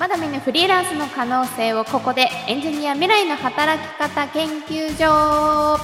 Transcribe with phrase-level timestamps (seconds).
[0.00, 5.78] まだ見ぬフリーランスの可能性をここでエンジニア未来の働き方研究所。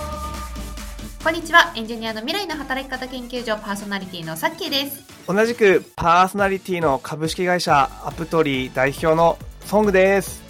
[1.22, 1.70] こんにちは。
[1.76, 5.04] エンジニアの未来の働き方研究所パーソナリティのさっきーです。
[5.26, 9.36] 同じくパーソナリティの株式会社アプトリー代表の
[9.66, 10.42] ソングです。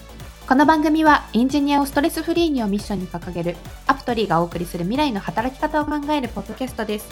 [0.48, 3.56] この番組はエンジニアをストレスフリーにをミッションに掲げる
[3.88, 7.08] アプトリーがお送りする未来の働き方を考えるポッドキャストです。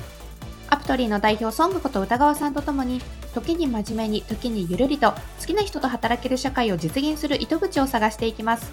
[0.68, 3.00] アプトリーの代表ソングこと歌川さんとともに
[3.34, 8.72] 時に真面目に時にゆるりと好きな人と働ける社会を実現する糸口を探していきます。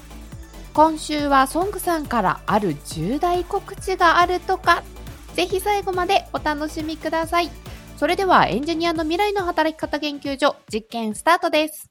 [0.73, 4.83] 今週はソングさんからある重大告知があるとか
[5.33, 7.49] ぜひ最後までお楽しみください。
[7.97, 11.90] それではエンジニアの未来の働き方研究所実験スタートです。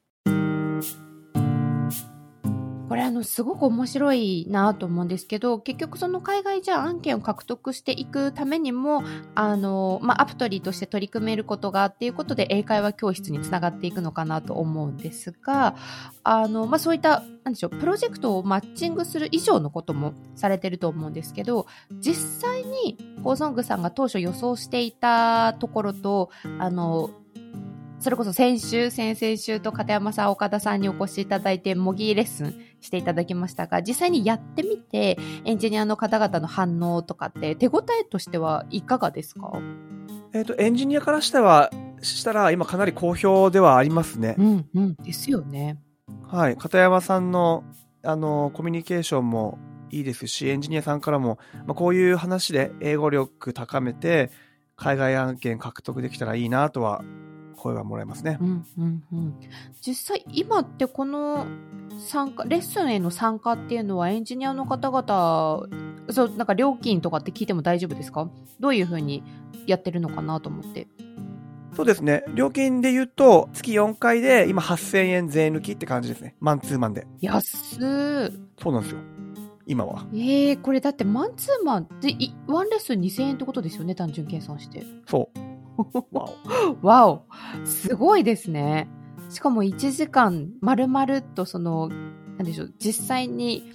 [2.90, 9.04] これあのすごく面白いなと思うんですけど結局その海外じゃ案件を獲得していくためにも
[9.36, 15.76] あの、まあ、アプトリーとして取り組めることがっていうことで英会話教室につながっていくのかなと思うんですが
[16.24, 21.68] あの、まあ、そういったなんでしょうプロジェクトをマッチングする以上のこともされてると思うんですけど
[22.00, 27.10] 実際にコーソングさんが当初予想していたところとあの
[28.00, 39.52] それこそ先週、先々週と片山さん、岡田さんにお越しいただいて、模擬レッスンしていただきましたが、実際にやってみて、エンジニアの方々の反応とかって、手応えとしてはいかがですか？
[40.32, 44.34] えっ、と、エンジニアからしては、したら、今かなり好評ではありますね。
[44.38, 44.94] うんうん。
[44.94, 45.78] ですよね。
[46.26, 46.56] はい。
[46.56, 47.64] 片山さんの、
[48.02, 49.58] あの、コミュニケーションも
[49.90, 54.30] いいですし、エンジニアさんからも、まあ、こういう話で英語力高めて、
[54.74, 57.04] 海外案件獲得できたらいいなとは
[57.60, 58.38] 声はもらえますね。
[58.40, 59.34] うんうんうん、
[59.80, 61.46] 実際今ってこの
[61.98, 65.68] 参加レッスンへの参加っていうのはエンジニアの方々
[66.10, 68.28] そうなんか料金とかって聞いても大丈夫ですか？
[68.58, 69.22] どういうふうに
[69.66, 70.88] やってるのかなと思って。
[71.76, 72.24] そうですね。
[72.34, 76.34] 料金で言うと、月4回で今8000円税抜きって感じですね。
[76.40, 77.06] マンツーマンで。
[77.20, 77.78] 安
[78.60, 78.98] そうなんですよ。
[79.66, 80.04] 今は。
[80.12, 82.16] ええー、これだってマンツーマンで、
[82.48, 84.84] ワンレッスン2000円ってことですよね、単純計算して。
[85.06, 85.49] そう。
[86.82, 87.24] わお。
[87.64, 88.88] すごいですね。
[89.28, 93.72] しかも1時間丸々とその、なんでしょう、実際に、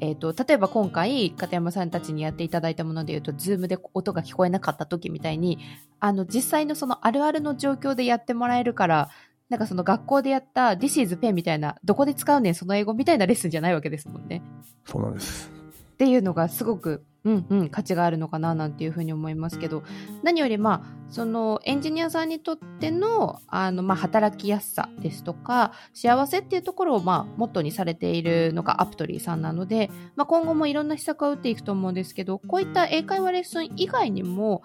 [0.00, 5.58] えっ、ー、と、例えば今回、片山さんたちにやっていただいたもので言うと、ズームで音が聞こえなかった時みたいに、
[6.00, 9.10] あの、実際のそのあるあるの状況でやってもらえるから、
[9.48, 14.42] なんかその学校でやった This is pen みたいな、どこで使うねんその英語みたいなレッスンじゃないわけですもんね。
[14.84, 15.50] そうなんです。
[15.94, 19.82] っていうのがすごくうんうん、価値があるのかななんていうふうに思いますけど
[20.22, 34.62] 何よりまあそのエンジニアさんにとってのあの、まあ、働きやすさですとか幸せっていうところをまあモットーにされているのがアプトリーさんなので、まあ、今後もいろんな施策を打っていくと思うんですけどこういった英会話レッスン以外にも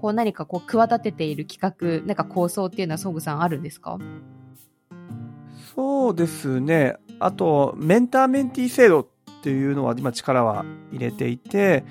[0.00, 3.98] こう何かこう企てている企画なんか構想っていうのはソグさんあるんですか？
[5.74, 6.96] そうですね。
[7.18, 9.06] あとメンターメンティー制度っ
[9.42, 11.84] ていうのは今力は入れていて、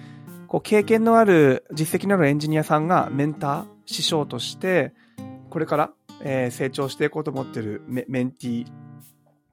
[0.47, 4.93] こう経験のある実績のあるエンジニアさんがメンター、師匠として、
[5.49, 5.91] これから、
[6.21, 8.71] えー、成長していこうと思ってるメメンティーっ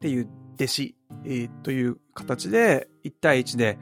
[0.00, 3.78] ていう弟子、えー、という形で1対1で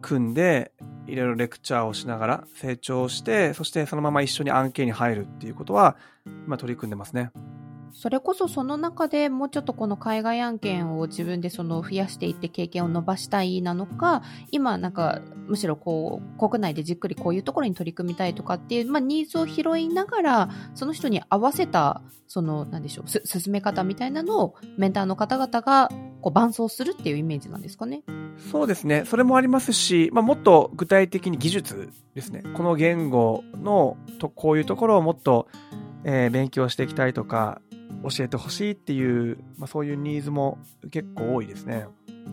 [0.00, 0.72] 組んで
[1.06, 5.96] いろいろレクチャーをしながら成長してそしてそのまま一緒に案件に入るっていうことは
[6.46, 7.30] 今取り組んでますね。
[7.92, 25.90] それこそその中でもうちょっとこの海外案件を自分でその増やしていって経験を伸ばしたいなのか、今なんかむしろこう国内でじっくりこういうところに取り組みたいとかっていう、まあニーズを拾いながら、その人に合わせた、そのなんでしょう、進め方みたいなのをメンターの方々が
[26.20, 28.02] こう伴走するっていうイメージなんですかね？
[28.50, 29.04] そうですね。
[29.04, 32.42] それもありますし、まあもっと具体的に技術ですね。
[32.54, 35.48] この言語のとこういうところをもっと
[36.02, 37.60] えー、勉強していきたいとか、
[38.02, 40.58] 教えてほしいっていう、まあ、そういうニーズも
[40.90, 41.86] 結構多いですね。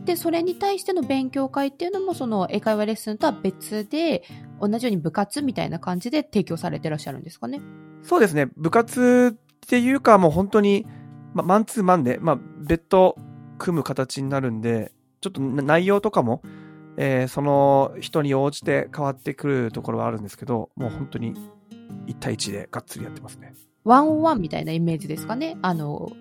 [0.05, 4.23] で、それに対しての勉強会っていうのも、その英会話レッスンとは別で、
[4.59, 7.61] 同じように部活みたいな感じで提供されてらっしゃるんですかね？
[8.03, 8.49] そうですね。
[8.55, 10.85] 部活っていうか、もう本当に、
[11.33, 13.17] まあ、マンツーマンで、まあ、別途
[13.57, 16.41] 組む形になるんで、ちょっと内容とかも、
[16.97, 21.33] えー、その人に応じて変わってくるところはあるんですけど、もう本当に
[22.07, 23.53] 1対1でがっつりやってますね。
[23.87, 25.57] ワンオンワンみたいなイメージですかね。
[25.61, 26.11] あの、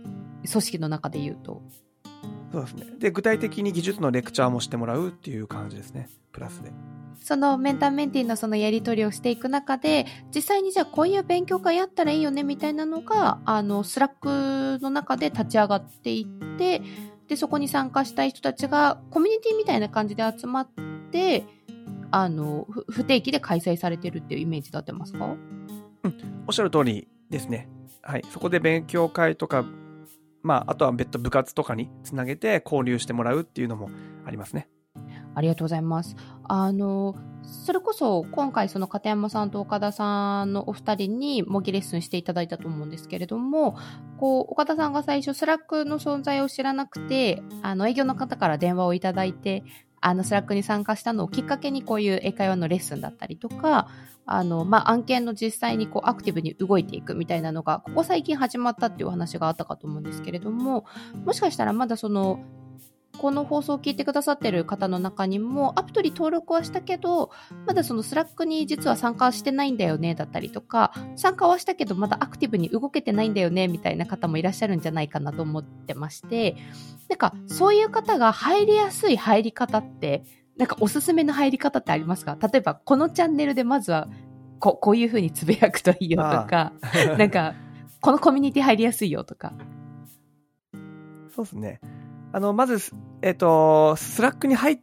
[0.49, 1.63] 組織の中で言うと。
[2.53, 2.87] そうですね。
[3.01, 6.09] で、具体的に技術のレクチャーもしてもらうっていう感じですね。
[6.31, 6.71] プラスで。
[7.21, 16.83] そのメンターメンティーのそのやり取りをしていく中で、実際にじゃあこういう勉強会やったらいいよねみたいなのが、あの、スラックの中で立ち上がっていって、
[17.27, 20.69] で、そこに参加したい人たちがコミュニティみたいな感じで集まっ
[21.11, 21.45] て、
[22.13, 25.35] あの、不定期で開催されてるっていうイメージで合ってますか？
[26.05, 27.69] うん、おっしゃる通りですね。
[28.03, 28.25] はい。
[28.31, 29.65] そこで勉強会とか、
[30.43, 33.91] まあ、あとは別途部活とかにつなげて交流してもらうっていうのも
[34.25, 34.69] ありますね。
[35.35, 36.17] ありがとうございます。
[36.45, 43.77] あの、それこそ今回その片山さんと岡田さんのお二人に模擬レッスンしていただいたと思うんですけれども、
[44.19, 49.63] こう、岡田さんが最初スラックの存在を知らなくて、あの、営業の方から電話をいただいて、
[50.01, 53.89] あの、スラックに参加したのをきっかけにこういう英会話のレッスンだったりとか、
[54.27, 60.85] あの、まあ、案件の実際にこうアクティブに動いていくみたいなのが、ここ最近始まったっていうお話があったかと思うんですけれども、
[61.25, 62.41] もしかしたらまだその、
[63.17, 67.31] この放送を聞いてくださってる方の中にも、アプトリ登録はしたけど、
[67.67, 76.57] まだそのスラックに実は参加してないんだよね、だったりとか、参加はしたけどまだアクティブに動けてないんだよね、みたいな方もいらっしゃるんじゃないかなと思ってまして、
[77.09, 80.25] なんかそういう方が入りやすい入り方って、
[80.57, 82.39] なんかおすすめの入り方ってありますか？
[82.41, 84.09] 例えば、このチャンネルでまずは、
[84.59, 86.73] ここういう風につぶやくといいよとか、
[87.19, 87.55] なんか、
[88.01, 89.53] このコミュニティ入りやすいよとか。
[91.35, 91.81] そうですね。
[92.33, 92.93] あの、まず、
[93.23, 94.79] えっ、と、スラックに入っ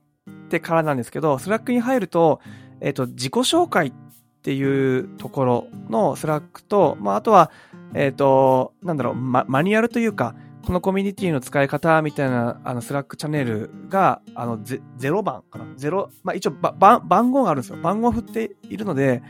[0.49, 2.39] てからなんですけど、スラックに入ると、
[2.81, 3.93] えっ、と、自己紹介っ
[4.41, 7.51] ていうところのスラックと、まあ、あとは、
[7.93, 10.35] えっ、と、なんだろう、ま、マニュアルというか、
[10.65, 15.65] このコミュニティの使い方みたいな、あの、スラックチャンネルが、あの、ゼ0番かな。
[15.75, 17.77] ゼロ、まあ、一応、番、番号があるんですよ。
[17.77, 19.21] 番号を振っているので、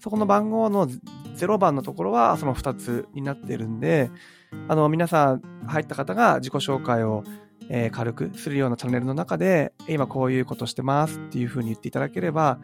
[0.00, 0.88] そこの番号の
[1.36, 4.10] 0番のところは、その2つになっているんで、
[4.68, 7.22] あの、皆さん入った方が自己紹介を、
[7.68, 12.58] えー軽くするようなチャンネルの中で、今こういうことしてますっていうふうに言っていただければ、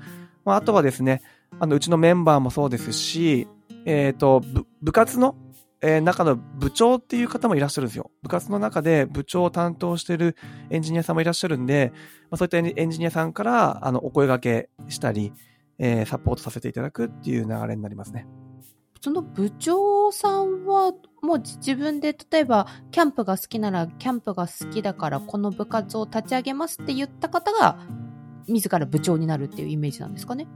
[0.44, 1.22] まあ、あとはですね、
[1.58, 3.48] あの、うちのメンバーもそうですし、
[3.86, 4.42] えっ、と、
[4.82, 5.36] 部活の、
[5.80, 8.10] えー中の部長っていう方もいらっしゃるんですよ。
[8.22, 10.34] 部活の中で部長を担当してる
[10.70, 11.92] エンジニアさんもいらっしゃるんで、
[12.30, 15.32] まあ、そういったエンエンジニアさんから、あの、お声掛けしたり、
[15.78, 18.26] えーサポートさせていただくっていう流れになりますね。
[19.04, 20.94] その部長さんは
[21.24, 27.78] もう自分で例えばキャンプが好きならキャンプが好きだからこの部活を立ち上げますって言った方が
[28.46, 30.46] 自ら部長になるっていうイメージなんですかね？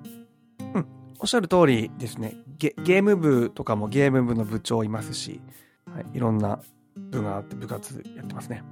[0.74, 0.86] うん
[1.18, 2.36] おっしゃる通りですね。
[2.58, 5.40] ゲゲーム部とかもゲーム部の部長いますし、
[5.92, 6.60] はい、いろんな
[6.96, 8.62] 部があって部活やってますね。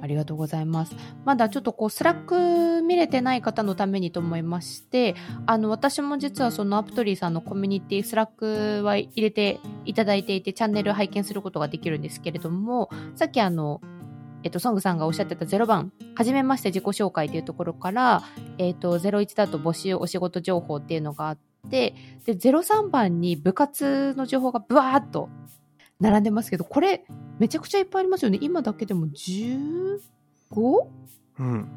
[0.00, 0.94] ありがとうございます。
[1.24, 5.14] まだちょっとこう、スラック見れてない方のためにと思いまして、
[5.46, 13.80] あの、私も実はそのアプトリーさんのコミュニティ、スラックは入れていただいていて、チャンネル拝見することができるんですけれども、さっきあの、
[14.44, 18.22] えっと、ソングさんがおっしゃってた0番、はじめまして自己紹介というところから、
[18.58, 21.38] えっと、01だと募集お仕事情報っていうのがあっ
[21.70, 25.28] て、で、03番に部活の情報がブワーっと
[26.00, 27.04] 並んでますけど、これ、
[27.38, 28.38] めちゃくちゃいっぱいありますよね。
[28.40, 30.86] 今だけでも 15?20
[31.38, 31.68] うん。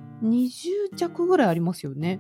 [0.96, 2.20] 弱ぐらいありますよね。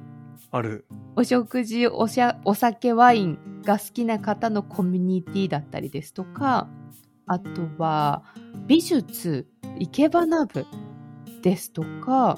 [0.51, 0.85] ある。
[1.15, 6.67] お食事おしゃ、お酒、ワインが好きな方のコミュニティだったりですとか、
[7.27, 8.23] あとは、
[8.67, 9.47] 美術、
[9.79, 10.65] 生け花部
[11.41, 12.37] ですとか、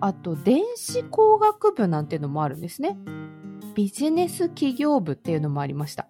[0.00, 2.98] あと、電子工学部なんていうのもあるんですね。
[3.74, 6.09] ビジネス企業部っていうのもありました。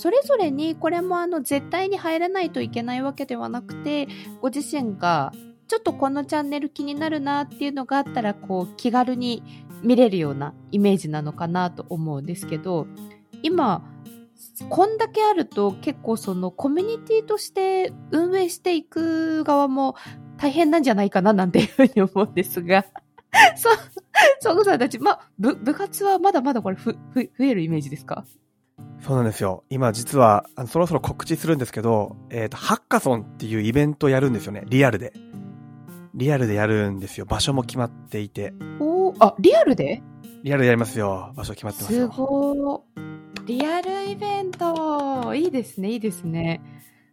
[0.00, 4.08] それぞれに、これもあの、絶対に入らないといけないわけではなくて、
[4.40, 5.30] ご自身が
[5.68, 9.42] ちょっとこのチャンネル気になるなっていうのがあったら、こう、気軽に
[9.82, 12.86] 見れるようなイメージなのかなと思うんですけど、
[13.42, 13.84] 今、
[14.70, 19.96] こんだけあると結構そのコミュニティとして運営していく側も
[20.38, 22.86] 大変なんじゃないかななんていうふうに思うんですが、
[23.54, 23.74] そう、
[24.40, 28.24] ソグさんたち、まあ、部、部活はまだまだこれふ、ふ、増えるイメージですか？
[29.00, 29.64] そうなんですよ。
[29.70, 34.64] 今実は、あのそろそろ告知するんですけど、えっ、と、ハッカソンっていうイベントをやるんですよね。
[34.68, 35.12] リアルで。
[36.14, 37.24] リアルでやるんですよ。
[37.24, 38.52] 場所も決まっていて。
[38.78, 40.02] おーあ、リアルで？
[40.42, 41.32] リアルでやりますよ。
[41.34, 42.08] 場所決まってますすよ。
[42.08, 42.80] ごー。
[43.46, 45.34] リアルイベント。
[45.34, 46.60] いいですね、いいですね。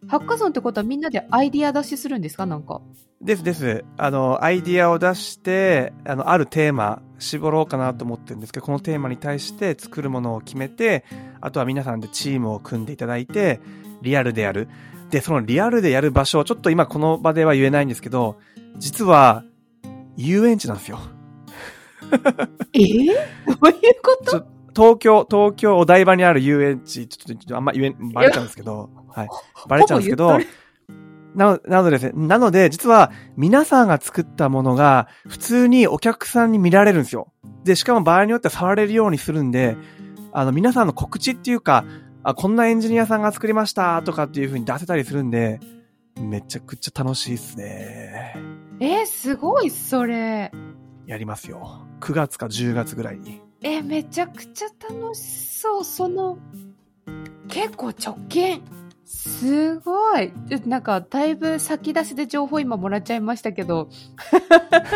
[0.07, 2.45] ハッカソンってことはみんなでアイディア出しするんですか？
[2.45, 2.81] なんか。
[3.21, 3.83] ですです。
[3.97, 11.03] あの、アイディアを出して、あの、あるテーマ、絞ろうかなと思ってるんですけど、このテーマに対して作るものを決めて、
[11.41, 13.59] あとは皆さんでチームを組んでいただいて、
[14.03, 14.67] リアルでやる。
[15.09, 18.37] で、そのリアルでやる場所、ちょっと今この場では言えないんですけど、
[18.77, 19.43] 実は、
[20.15, 20.99] 遊園地なんですよ。
[22.73, 23.05] えー、
[23.49, 24.56] どういうこと？
[24.77, 29.27] 東京、東京お台場にある遊園地、ちょっとあんま言えん、バレちゃうんですけど、はい。
[29.67, 30.37] バレちゃうんですけど
[31.33, 37.31] なのなのでですね、なので、実は、皆さんが作ったものが、普通にお客さんに見られるんですよ。
[37.63, 39.77] で、しかも場合によっては触れるようにするんで、
[40.31, 41.83] あの、皆さんの告知っていうか、
[42.23, 45.59] あ、こんなエンジニアさんが作りました、とかっていう風に出せたりするんで、
[46.19, 48.35] めちゃくちゃ楽しいですね。
[48.79, 50.51] えー、すごい、それ。
[51.07, 51.87] やりますよ。
[51.99, 53.46] 9月か10月ぐらいに。
[53.61, 55.19] えー、めちゃくちゃ楽し
[55.59, 55.83] そう。
[55.83, 56.37] その、
[57.47, 58.61] 結構直近。
[59.05, 60.31] すごい。
[60.65, 63.89] なんか、だいぶ先出しで情報今もらっちゃいましたけど。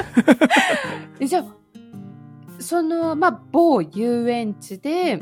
[1.19, 1.45] じゃあ、
[2.59, 5.19] その、まあ、某遊園地で、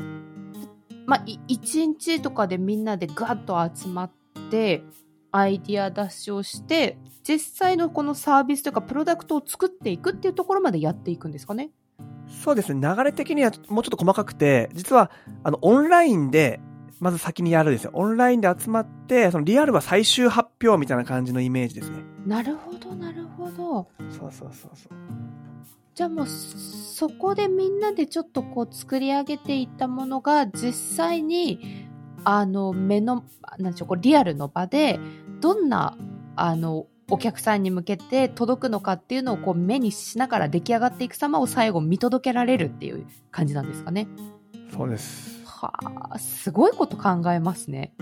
[1.06, 4.10] まあ、一日とかでみんなでガッと集まっ
[4.50, 4.84] て、
[5.32, 11.70] アイディア出しをして、実際のこのサービスというかプロダクトを作っていくっていうところまでやっていくんですかね
[12.30, 12.80] そうですね。
[12.80, 15.10] 流れ的にはもうちょっと細かくて、実は、
[15.42, 16.60] あの、オンラインで、
[17.00, 17.90] まず先にやるんですよ。
[17.94, 21.98] オンラインで集まって、そのリアルは最終発表みたいな感じのイメージですね。
[22.26, 23.88] なるほど、なるほど。
[24.10, 24.92] そうそうそうそう。
[25.94, 31.88] じゃあもう、そこでみんなでちょっとこう作り上げていったものが、実際に、
[32.24, 33.24] あの、目の、
[33.58, 35.00] なんでしょう、こうリアルの場で、
[35.40, 35.96] どんな、
[36.36, 44.08] あの、お客さんに向けて届くのかっていうのをこう目にしながら出来上がっていく様を最後見届けられるっていう感じなんですかね。
[44.72, 45.44] そうです。
[45.44, 45.72] は
[46.10, 47.92] あ、すごいこと考えますね。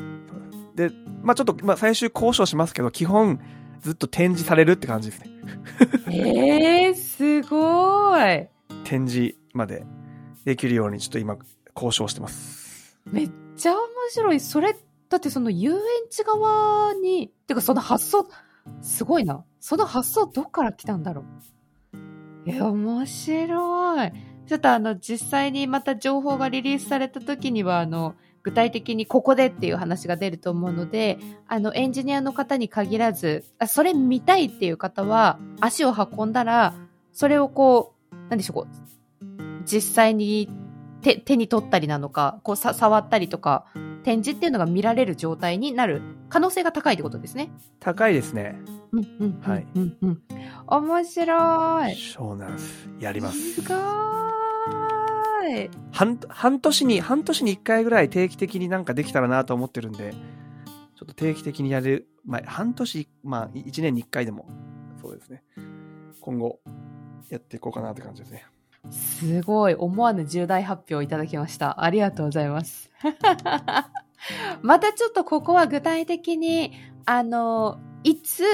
[0.75, 0.91] で、
[1.23, 3.41] まあちょっと、まあ最終交渉しますけど、基本
[3.81, 5.31] ずっと展示されるって感じですね。
[6.11, 8.47] ええー、すごい。
[8.85, 9.85] 展示まで
[10.45, 11.37] できるようにちょっと今
[11.75, 12.99] 交渉してます。
[13.07, 14.41] めっちゃ面白い。
[14.41, 14.77] それ、
[15.09, 15.79] だってその遊園
[16.11, 18.29] 地側に、てかその発想、
[18.81, 19.45] すごいな。
[19.61, 22.51] その発想どっから来たんだろう。
[22.51, 24.13] え、面白い。
[24.47, 36.75] ちょっとあの、実際にまた情報がリリースされた時には、あの、具体的にここでっていう話が出ると思うので、あの、エンジニアの方に限らず、あそれ見たいっていう方は、足を運んだら、
[37.13, 39.25] それをこう、なんでしょう、こう、
[39.67, 40.49] 実際に
[41.03, 43.67] 手手に取ったりなのか、こうさ触ったりとか、
[44.05, 47.51] 展示っていうのが見られる状態になる可能性が高いってことですね。
[47.81, 48.59] 高いですね。
[48.93, 49.41] うんうん。
[49.41, 49.67] はい。
[49.75, 50.23] うんうん。
[50.67, 51.95] 面白い。
[51.95, 52.89] そうなんです。
[53.01, 53.63] やります。
[53.63, 53.79] すごい。
[55.93, 60.13] 半、半年に、半年に一回ぐらい定期的になんかできたらなと思ってるんで、
[60.97, 64.49] ちょっと定期的にやる、まあ、半年、まあ、一年に一回でも、
[65.01, 65.43] そうですね。
[66.21, 66.61] 今後、
[67.31, 68.47] やっていこうかなって感じですね。
[68.91, 69.75] すごい。
[69.75, 71.83] 思わぬ重大発表をいただきました。
[71.85, 72.91] ありがとうございます。
[74.63, 76.73] またちょっとここは具体的に、
[77.05, 78.45] あの、いつ、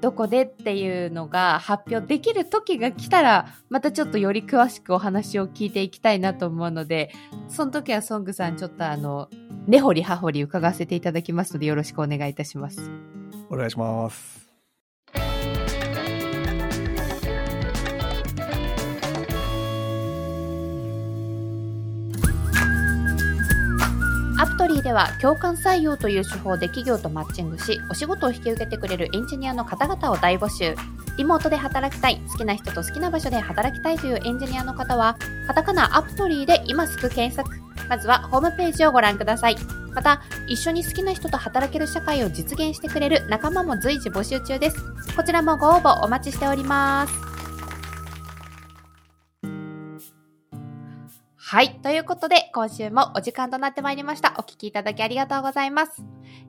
[0.00, 7.10] どこでっていうのが発表できる時が来たら、またちょっとより詳しくお話を聞いていきたいなと思うので、
[7.48, 9.28] その時はソングさんちょっとあの、
[9.66, 12.90] 根掘り葉掘り伺わせていただきますのでよろしくお願いいたします。
[13.50, 14.39] お願いします。
[24.40, 30.74] アプトリーでは共感採用という手法で企業とマッチングし、お仕事を引き受けてくれるエンジニアの方々を大募集。
[31.18, 37.50] リモートで働きたい、好きな人と好きな場所で働きたいというエンジニアの方は、カタカナアプトリーで今すぐ検索。
[37.90, 39.56] まずはホームページをご覧ください。
[39.94, 44.78] また、一緒に好きな人と働ける社会を実現してくれる仲間も随時募集中です。
[45.14, 47.29] こちらもご応募お待ちしております。
[51.42, 51.80] はい。
[51.80, 54.34] ということで、今週もお時間となってまいりました。
[54.38, 56.04] お聞きいただきありがとうございます。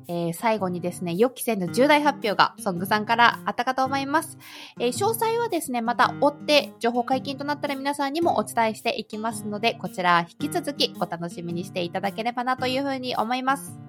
[0.10, 4.38] えー、最後にですね、予期せぬ重大発表がソングさんからあったかと思います。
[4.82, 13.80] えー、詳細はですね、また追って情報解禁となったら皆さんにもお伝えしていきますので、こちら引き続きお楽しみにしていただければなというふうに思います。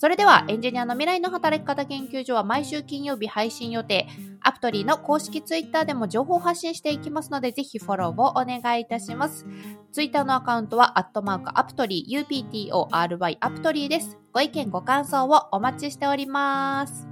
[0.00, 4.08] それでは、エンジニアの未来の働き方研究所は毎週金曜日配信予定。
[4.40, 9.44] アプトリーの公式ツイッターでも情報発信していきますので、ぜひフォローをお願いいたします。
[9.92, 14.16] ツイッターのアカウントは、アットマークアプトリー、UPTORY アプトリーです。
[14.32, 17.06] ご意見ご感想をお待ちしております。